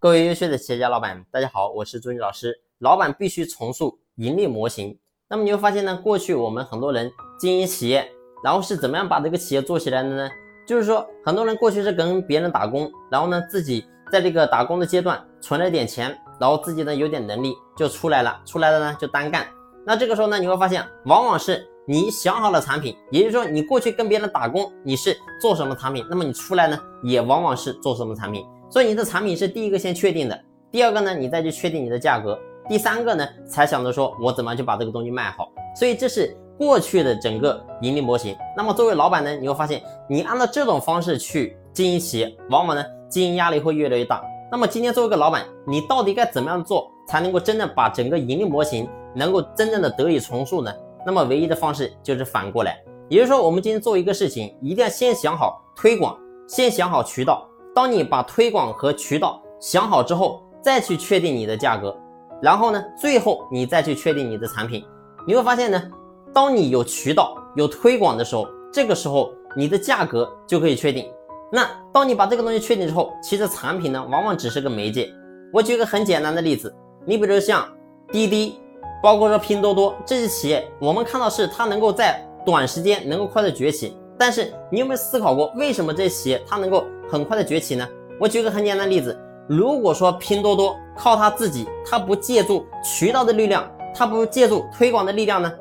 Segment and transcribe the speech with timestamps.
[0.00, 2.60] 各位优秀的企业家老板，大家好，我是朱军老师。
[2.78, 4.96] 老板必须重塑盈利模型。
[5.28, 8.08] 那么你会发现呢，过去我们很多人经营企业，
[8.44, 10.30] 然后是怎么样把这个企业做起来的呢？
[10.68, 19.48] 就是说，很多人过去是跟别人打工，然后呢，自己在这个打工的阶段存了点钱，然后自己呢有点能力就出来了，出来了呢就单干。
[19.84, 28.46] 那这个时候呢，你会发现，往往是你想好了产品，也就是说，你过去跟别人打工，你是做什么产品，那么你出来呢，也往往是做什么产品。
[28.70, 30.38] 所以你的产品是第一个先确定的，
[30.70, 32.38] 第二个呢，你再去确定你的价格，
[32.68, 35.48] 第三个呢，才想着说我怎么去把这个东西卖好。
[35.74, 38.36] 所以这是过去的整个盈利模型。
[38.56, 44.22] 那么作为老板呢，你会发现，你按照这种方式去经营企业，往往呢经营压力会越来越大。
[44.50, 50.72] 那么今天作为一个老板，你到底该怎么样做，才能够真正把整个盈利模型能够真正的得以重塑呢？
[51.06, 52.78] 那么唯一的方式就是反过来，
[53.08, 57.48] 也就是说，我们今天做一个事情，一定要先想好推广，先想好渠道。
[57.78, 61.96] 当你把推广和渠道想好之后，再去确定你的价格，
[62.42, 64.84] 然后呢，最后你再去确定你的产品，
[65.24, 65.80] 你会发现呢，
[66.34, 71.08] 当你有渠道、有推广的时候，这个时候你的价格就可以确定。
[71.52, 75.08] 那当你把这个东西确定之后，其实产品呢，往往只是个媒介。
[75.52, 77.64] 我举个很简单的例子，你比如像
[78.10, 78.58] 滴滴，
[79.00, 83.96] 包括说拼多多这些企业，我们看到是它能够在短时间能够快速崛起。
[84.18, 87.88] 但是你有没有思考过，为什么这些企业它能够很快的崛起呢？
[88.20, 95.52] 我举个很简单的例子，如果说拼多多靠它自己，它不借助渠道的力量，它不借助推广的力量呢，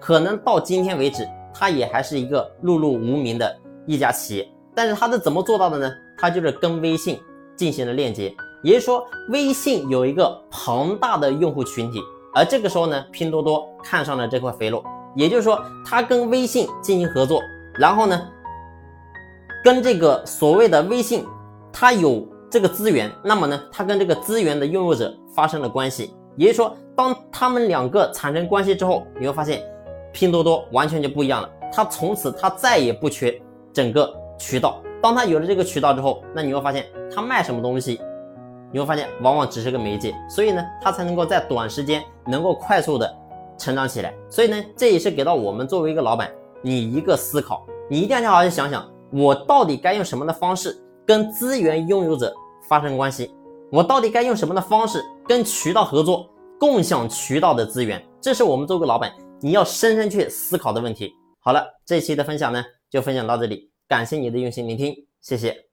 [0.00, 3.54] 可能到今天为止，它也还是一个碌碌无名的
[3.86, 4.48] 一家企业。
[4.74, 5.90] 但是它是怎么做到的呢？
[6.16, 7.20] 它就是跟微信
[7.56, 12.00] 进行了链接，也就是说，微信有一个庞大的用户群体，
[12.32, 14.82] 而这个时候呢，拼多多看上了这块肥肉，
[15.16, 17.42] 也就是说，它跟微信进行合作。
[17.74, 18.20] 然后呢，
[19.64, 21.24] 跟这个所谓的微信，
[21.72, 26.14] 它有这个资源，那么呢，它跟这个资源的拥有者发生了关系。
[26.36, 29.62] 也就是说，当他们两个产生关系之后，你会发现，
[30.12, 31.50] 拼多多完全就不一样了。
[31.72, 33.40] 它从此它再也不缺
[33.72, 34.08] 整个
[34.38, 34.80] 渠道。
[35.02, 38.00] 当它有了这个渠道之后，那你会发现，它卖什么东西，
[38.72, 40.14] 你会发现往往只是个媒介。
[40.30, 43.12] 所以呢，它才能够在短时间能够快速的
[43.58, 44.14] 成长起来。
[44.30, 46.30] 所以呢，这也是给到我们作为一个老板。
[46.62, 50.76] 你一个思考，你一定要好好想想，我到底该用什么的方式
[51.06, 52.34] 跟资源拥有者
[52.68, 53.30] 发生关系？
[53.70, 58.02] 我到底该用什么的方式跟渠道合作，共享渠道的资源？
[58.20, 61.12] 这是我们作为老板你要深深去思考的问题。
[61.40, 65.67] 好了，这期的分享呢就分享到这里，感谢你的用心聆听，谢谢。